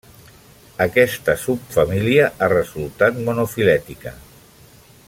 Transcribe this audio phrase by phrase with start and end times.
[0.85, 4.17] Aquesta subfamília ha resultat monofilètica.